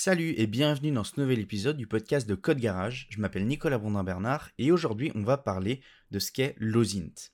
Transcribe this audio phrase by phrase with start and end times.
[0.00, 3.08] Salut et bienvenue dans ce nouvel épisode du podcast de Code Garage.
[3.10, 5.80] Je m'appelle Nicolas Bondin-Bernard et aujourd'hui on va parler
[6.12, 7.32] de ce qu'est l'OSINT.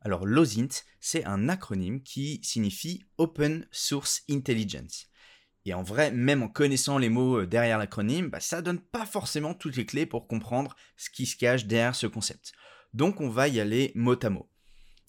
[0.00, 5.08] Alors l'OSINT, c'est un acronyme qui signifie Open Source Intelligence.
[5.66, 9.04] Et en vrai, même en connaissant les mots euh, derrière l'acronyme, bah, ça donne pas
[9.04, 12.54] forcément toutes les clés pour comprendre ce qui se cache derrière ce concept.
[12.94, 14.48] Donc on va y aller mot à mot.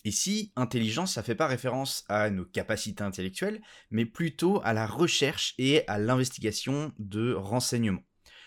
[0.06, 3.62] Ici, intelligence, ça fait pas référence à nos capacités intellectuelles,
[3.92, 8.04] mais plutôt à la recherche et à l'investigation de renseignements.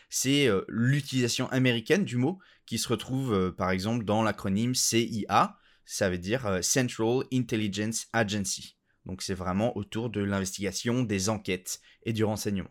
[0.09, 5.57] C'est euh, l'utilisation américaine du mot qui se retrouve euh, par exemple dans l'acronyme CIA,
[5.84, 8.79] ça veut dire euh, Central Intelligence Agency.
[9.05, 12.71] Donc c'est vraiment autour de l'investigation, des enquêtes et du renseignement.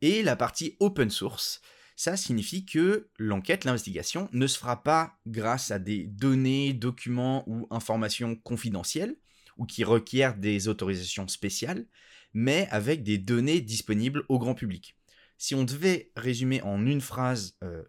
[0.00, 1.60] Et la partie open source,
[1.96, 7.66] ça signifie que l'enquête, l'investigation ne se fera pas grâce à des données, documents ou
[7.70, 9.16] informations confidentielles
[9.56, 11.86] ou qui requièrent des autorisations spéciales,
[12.34, 14.96] mais avec des données disponibles au grand public.
[15.38, 17.82] Si on devait résumer en une phrase euh,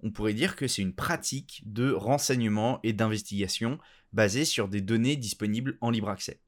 [0.00, 3.78] on pourrait dire que c'est une pratique de renseignement et d'investigation
[4.12, 6.40] basée sur des données disponibles en libre accès.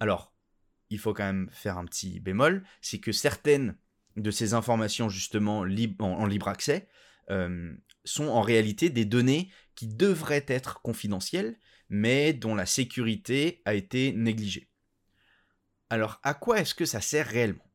[0.00, 0.32] Alors,
[0.90, 3.76] il faut quand même faire un petit bémol, c'est que certaines
[4.16, 5.64] de ces informations justement en,
[6.26, 6.88] libre accès
[7.30, 7.72] euh,
[8.04, 11.56] sont en réalité des données qui devraient être confidentielles,
[11.88, 14.68] mais dont la sécurité a été négligée.
[15.90, 17.66] Alors à quoi est-ce que ça sert réellement?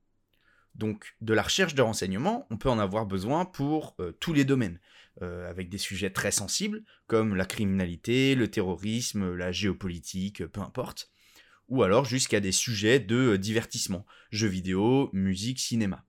[0.75, 4.45] Donc de la recherche de renseignements, on peut en avoir besoin pour euh, tous les
[4.45, 4.80] domaines,
[5.23, 11.09] euh, avec des sujets très sensibles comme la criminalité, le terrorisme, la géopolitique, peu importe,
[11.69, 16.06] ou alors jusqu'à des sujets de divertissement, jeux vidéo, musique, cinéma.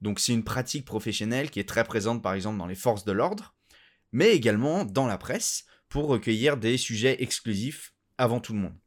[0.00, 3.12] Donc c'est une pratique professionnelle qui est très présente par exemple dans les forces de
[3.12, 3.54] l'ordre,
[4.12, 8.78] mais également dans la presse pour recueillir des sujets exclusifs avant tout le monde.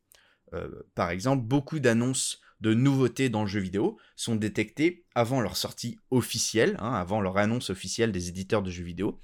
[0.53, 5.57] Euh, par exemple, beaucoup d'annonces de nouveautés dans le jeu vidéo sont détectées avant leur
[5.57, 9.19] sortie officielle, hein, avant leur annonce officielle des éditeurs de jeux vidéo,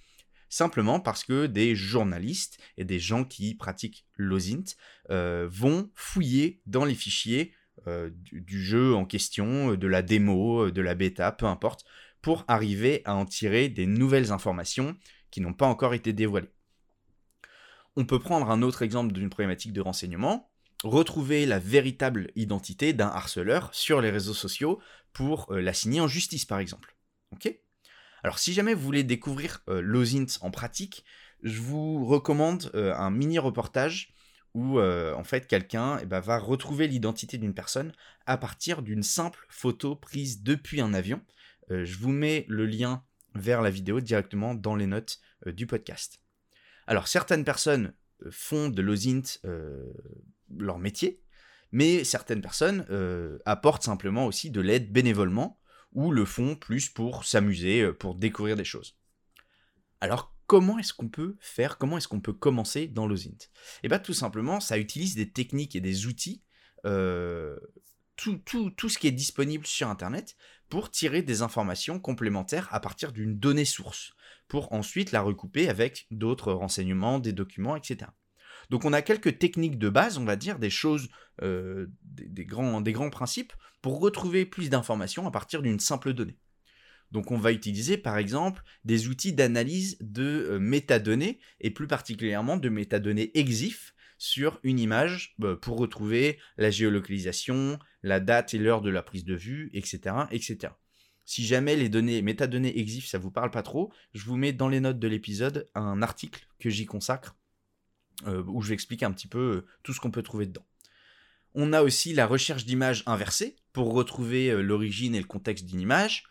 [0.49, 4.75] simplement parce que des journalistes et des gens qui pratiquent l'OSINT
[5.09, 7.53] euh, vont fouiller dans les fichiers
[7.89, 11.85] euh, du, jeu en question, euh, de la démo, euh, de la bêta, peu importe,
[12.21, 14.95] pour arriver à en tirer des nouvelles informations
[15.31, 16.51] qui n'ont pas encore été dévoilées.
[17.95, 20.51] On peut prendre un autre exemple d'une problématique de renseignement,
[20.83, 24.79] retrouver la véritable identité d'un harceleur sur les réseaux sociaux
[25.11, 26.95] pour l'assigner en justice par exemple.
[28.23, 31.03] Alors si jamais vous voulez découvrir l'OSINT en pratique,
[31.43, 34.13] je vous recommande un mini reportage
[34.53, 37.91] où en fait quelqu'un eh ben, va retrouver l'identité d'une personne
[38.25, 41.21] à partir d'une simple photo prise depuis un avion.
[41.69, 43.03] Je vous mets le lien
[43.35, 46.19] vers la vidéo directement dans les notes du podcast.
[46.87, 47.93] Alors certaines personnes
[48.31, 49.39] font de l'OSINT
[50.57, 51.21] leur métier,
[51.71, 52.85] mais certaines personnes
[53.45, 55.59] apportent simplement aussi de l'aide bénévolement
[55.93, 58.97] ou le font plus pour s'amuser, pour découvrir des choses.
[60.01, 63.37] Alors comment est-ce qu'on peut faire, comment est-ce qu'on peut commencer dans l'OSINT
[63.83, 66.41] eh bien tout simplement, ça utilise des techniques et des outils,
[66.87, 67.55] euh,
[68.15, 68.41] tout,
[68.89, 70.35] ce qui est disponible sur Internet,
[70.67, 74.13] pour tirer des informations complémentaires à partir d'une donnée source,
[74.47, 78.09] pour ensuite la recouper avec d'autres renseignements, des documents, etc.
[78.71, 81.09] Donc on a quelques techniques de base, on va dire, des choses,
[81.43, 86.39] euh, des grands principes, pour retrouver plus d'informations à partir d'une simple donnée.
[87.11, 92.57] Donc on va utiliser par exemple des outils d'analyse de euh, métadonnées et plus particulièrement
[92.57, 98.81] de métadonnées EXIF sur une image bah, pour retrouver la géolocalisation, la date et l'heure
[98.81, 100.73] de la prise de vue, etc., etc.
[101.25, 104.67] Si jamais les données métadonnées EXIF ça vous parle pas trop, je vous mets dans
[104.67, 107.35] les notes de l'épisode un article que j'y consacre
[108.27, 110.65] euh, où je vais expliquer un petit peu euh, tout ce qu'on peut trouver dedans.
[111.55, 116.25] On a aussi la recherche d'images inversée pour retrouver l'origine et le contexte d'une image.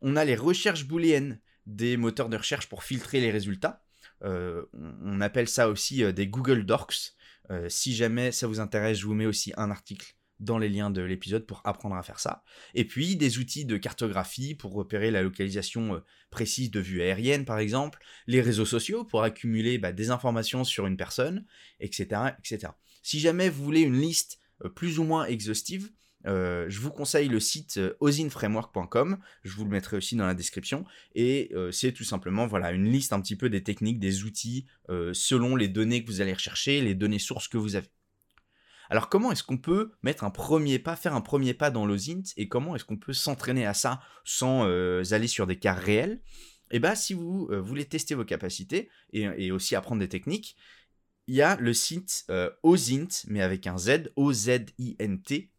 [0.00, 3.82] On a les recherches booléennes des moteurs de recherche pour filtrer les résultats.
[4.24, 7.12] Euh, on appelle ça aussi euh, des Google Docs.
[7.50, 10.90] Euh, si jamais ça vous intéresse, je vous mets aussi un article dans les liens
[10.90, 12.44] de l'épisode pour apprendre à faire ça.
[12.74, 17.58] Et puis des outils de cartographie pour repérer la localisation précise de vue aérienne par
[17.58, 17.98] exemple,
[18.28, 21.44] les réseaux sociaux pour accumuler bah, des informations sur une personne,
[21.80, 22.72] etc., etc.
[23.02, 24.38] Si jamais vous voulez une liste
[24.76, 25.90] plus ou moins exhaustive,
[26.28, 30.34] euh, je vous conseille le site euh, osinframework.com, je vous le mettrai aussi dans la
[30.34, 30.84] description,
[31.14, 34.66] et euh, c'est tout simplement voilà, une liste un petit peu des techniques, des outils,
[35.12, 37.88] selon les données que vous allez rechercher, les données sources que vous avez.
[38.90, 42.32] Alors comment est-ce qu'on peut mettre un premier pas, faire un premier pas dans l'OSINT,
[42.36, 46.20] et comment est-ce qu'on peut s'entraîner à ça sans aller sur des cas réels?
[46.70, 50.56] Eh bien si vous voulez tester vos capacités, et, aussi apprendre des techniques,
[51.26, 52.26] il y a le site
[52.62, 55.50] OSINT, mais avec un Z, O-Z-I-N-T,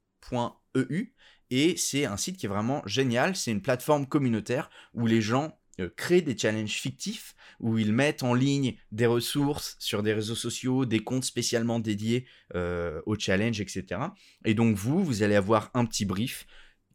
[0.76, 1.14] .eu
[1.50, 3.36] Et c'est un site qui est vraiment génial.
[3.36, 8.24] C'est une plateforme communautaire où les gens euh, créent des challenges fictifs, où ils mettent
[8.24, 12.26] en ligne des ressources sur des réseaux sociaux, des comptes spécialement dédiés
[12.56, 14.02] euh, aux challenges, etc.
[14.46, 16.48] Et donc vous, vous allez avoir un petit brief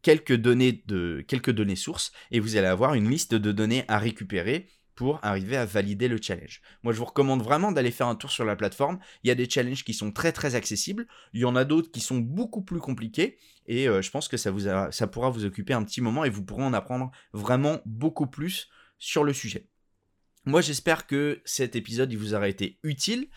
[0.03, 3.99] quelques données de quelques données sources et vous allez avoir une liste de données à
[3.99, 6.61] récupérer pour arriver à valider le challenge.
[6.83, 8.99] Moi, je vous recommande vraiment d'aller faire un tour sur la plateforme.
[9.23, 11.07] Il y a des challenges qui sont très très accessibles.
[11.33, 13.39] Il y en a d'autres qui sont beaucoup plus compliqués.
[13.67, 14.53] Et euh, je pense que ça,
[14.91, 18.69] ça pourra vous occuper un petit moment et vous pourrez en apprendre vraiment beaucoup plus
[18.99, 19.69] sur le sujet.
[20.47, 23.29] Moi, j'espère que cet épisode il vous aura été utile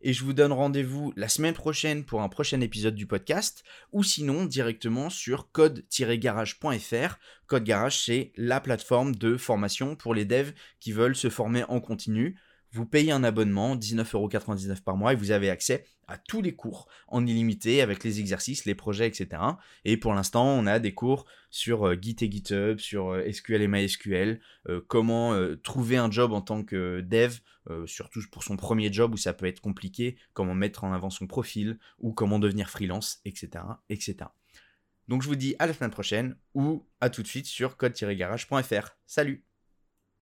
[0.00, 4.02] et je vous donne rendez-vous la semaine prochaine pour un prochain épisode du podcast ou
[4.02, 7.18] sinon directement sur code-garage.fr.
[7.46, 11.80] Code Garage, c'est la plateforme de formation pour les devs qui veulent se former en
[11.80, 12.38] continu.
[12.76, 16.88] Vous payez un abonnement, 19,99€ par mois, et vous avez accès à tous les cours
[17.08, 19.42] en illimité avec les exercices, les projets, etc.
[19.86, 23.62] Et pour l'instant, on a des cours sur euh, Git et GitHub, sur euh, SQL
[23.62, 27.38] et MySQL, euh, comment trouver un job en tant que dev,
[27.86, 31.26] surtout pour son premier job où ça peut être compliqué, comment mettre en avant son
[31.26, 33.64] profil ou comment devenir freelance, etc.
[33.88, 34.28] etc.
[35.08, 38.96] Donc je vous dis à la semaine prochaine ou à tout de suite sur code-garage.fr.
[39.06, 39.46] Salut